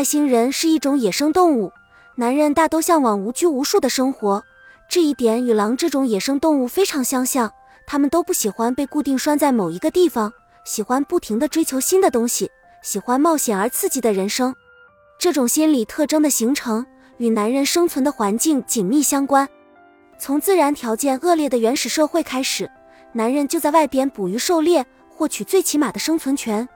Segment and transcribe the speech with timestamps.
[0.00, 1.74] 外星人是一种野生动物，
[2.14, 4.42] 男人大都向往无拘无束的生活，
[4.88, 7.52] 这一点与狼这种野生动物非常相像。
[7.86, 10.32] 他们都不喜欢被固定拴在某一个地方，
[10.64, 12.50] 喜欢不停地追求新的东西，
[12.80, 14.54] 喜欢冒险而刺激的人生。
[15.18, 16.86] 这种心理特征的形成
[17.18, 19.46] 与男人生存的环境紧密相关。
[20.18, 22.70] 从自然条件恶劣的原始社会开始，
[23.12, 26.66] 男人就在外边捕鱼狩猎，获取最起码的生存权。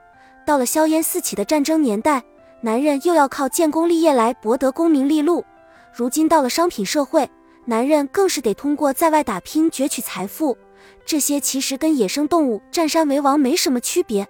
[0.45, 2.23] 到了硝烟四起的战争年代，
[2.65, 5.45] 男人又要靠建功立业来博得功名利禄。
[5.93, 7.29] 如今到了商品社会，
[7.65, 10.57] 男人更是得通过在外打拼攫取财富。
[11.05, 14.27] 这些其实跟野生动物占山为王没什么区别。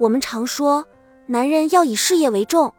[0.00, 0.84] 我们常说，
[1.26, 2.74] 男人要以事业为重，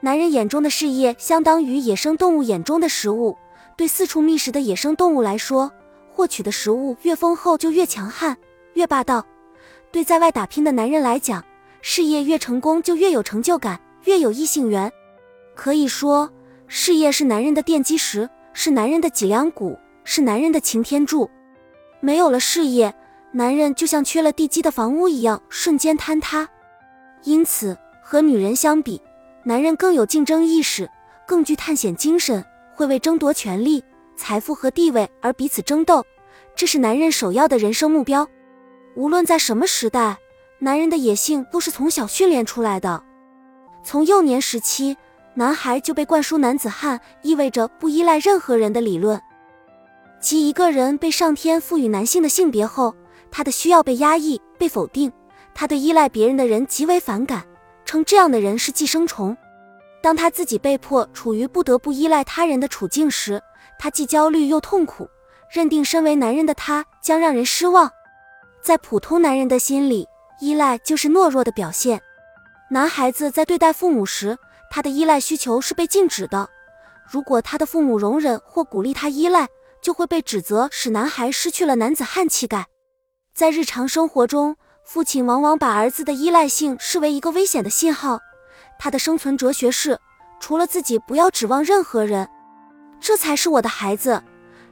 [0.00, 3.36] 男人眼中的事业相当于野生动物眼中的食物。
[3.76, 5.70] 对四处觅食的野生动物来说，
[6.10, 8.34] 获取的食物越丰厚就越强悍、
[8.72, 9.20] 越霸道；
[9.90, 11.44] 对在外打拼的男人来讲，
[11.82, 14.92] 事业越成功就越有成就感、越有异性缘。
[15.54, 16.30] 可以说，
[16.66, 21.28] 事业是男人的奠基石，是男人的脊梁骨，是男人的擎天柱。
[22.00, 22.94] 没有了事业，
[23.32, 26.48] 男人就像缺了地基的房屋一样，瞬间坍塌。
[27.24, 29.00] 因此，和女人相比，
[29.44, 30.90] 男人更有竞争意识，
[31.26, 32.44] 更具探险精神，
[32.74, 33.84] 会为争夺权力、
[34.16, 36.04] 财富和地位而彼此争斗，
[36.56, 38.26] 这是男人首要的人生目标。
[38.96, 40.18] 无论在什么时代，
[40.58, 43.04] 男人的野性都是从小训练出来的。
[43.84, 44.96] 从幼年时期，
[45.34, 49.20] 男孩就被灌输“男子汉意味着不依赖任何人”的理论。
[50.20, 52.94] 即一个人被上天赋予男性的性别后，
[53.30, 55.12] 他的需要被压抑、被否定，
[55.52, 57.44] 他对依赖别人的人极为反感，
[57.84, 59.36] 称这样的人是寄生虫。
[60.00, 63.42] 当他自己被迫处于不得不依赖他人的处境时，
[63.78, 65.08] 他既焦虑又痛苦，
[65.50, 67.90] 认定身为男人的他将让人失望。
[68.62, 70.06] 在普通男人的心里，
[70.40, 72.00] 依赖就是懦弱的表现。
[72.72, 74.38] 男孩子在对待父母时，
[74.70, 76.48] 他的依赖需求是被禁止的。
[77.06, 79.46] 如果他的父母容忍或鼓励他依赖，
[79.82, 82.64] 就会被指责使男孩失去了男子汉气概。
[83.34, 84.56] 在日常生活中，
[84.86, 88.18] 父亲往往把儿子的依赖性视为一个危险的信号。
[88.78, 89.98] 他的生存哲学是：
[90.40, 92.26] 除了自己，不要指望任何人，
[92.98, 94.22] 这才是我的孩子。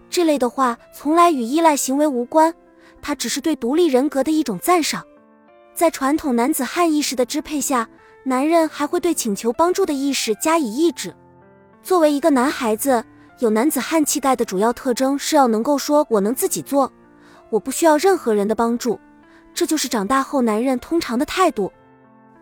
[0.09, 2.55] 这类的话从来与依赖行为无关，
[3.03, 5.05] 他只是对独立人格的一种赞赏。
[5.81, 7.89] 在传统男子汉意识的支配下，
[8.23, 11.17] 男人还会对请求帮助的意识加以抑制。
[11.83, 13.03] 作为一个男孩子。
[13.39, 16.93] 有男子汉气概的主要特征是要能够说“我能自己做，
[17.49, 19.01] 我不需要任何人的帮助”，
[19.55, 21.73] 这就是长大后男人通常的态度。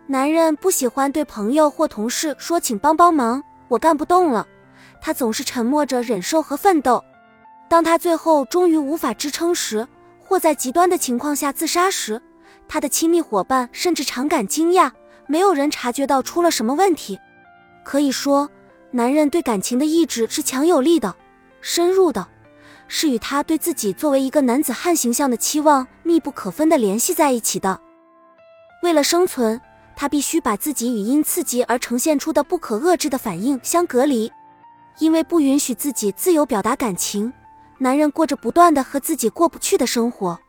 [0.07, 4.45] 男人不喜欢对朋友或同事说“请帮帮忙，我干不动了”，
[4.99, 7.01] 他总是沉默着忍受和奋斗。
[7.69, 9.87] 当他最后终于无法支撑时，
[10.19, 12.21] 或在极端的情况下自杀时，
[12.69, 14.89] 他的亲密伙伴甚至常感惊讶，
[15.27, 17.19] 没有人察觉到出了什么问题。
[17.83, 18.49] 可以说。
[18.91, 21.15] 男人对感情的意志是强有力的、
[21.61, 22.27] 深入的，
[22.87, 27.79] 是与他对自己作为一个男子汉形象的期望密不可分的联系在一起的。
[28.81, 29.61] 为了生存，
[29.95, 34.31] 他必须把自己与因刺激而呈现出的不可遏制的反应相隔离。
[34.97, 37.31] 因为不允许自己自由表达感情，
[37.77, 40.39] 男人过着不断的和自己过不去的生活。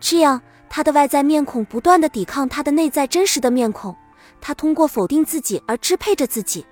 [0.00, 3.94] 这样，他的外在面孔不断的抵抗他的内在真实的面孔，
[4.40, 6.64] 他通过否定自己而支配着自己。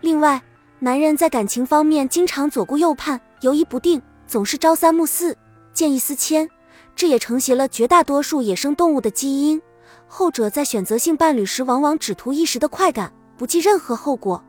[0.00, 0.42] 另外，
[0.78, 5.36] 男人在感情方面经常左顾右盼、犹疑不定，总是朝三暮四、
[5.72, 6.48] 见异思迁，
[6.94, 9.60] 这也承袭了绝大多数野生动物的基因。
[10.06, 14.42] 后者在选择性伴侣时，往往只图一时的快感，不计任何后果。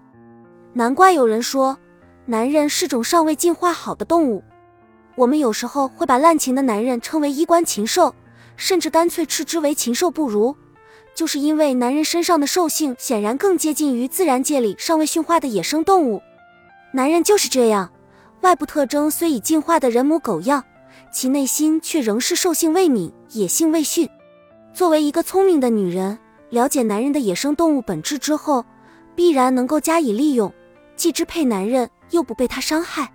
[0.74, 1.78] 难怪有人说，
[2.26, 4.44] 男人是种尚未进化好的动物。
[5.16, 8.14] 我们有时候会把滥情的男人称为衣冠禽兽，
[8.58, 10.56] 甚至干脆斥之为禽兽不如。
[11.14, 16.22] 就是因为男人身上的兽性显然更接近于自然界里尚未驯化的野生动物，
[16.92, 17.90] 男人就是这样，
[18.42, 20.62] 外部特征虽已进化的人模狗样，
[21.14, 24.10] 其内心却仍是兽性未泯、野性未驯。
[24.74, 28.66] 作为一个聪明的女人，了解男人的野生动物本质之后，
[29.16, 30.54] 必然能够加以利用，
[30.98, 33.10] 既支配男人，又不被他伤害。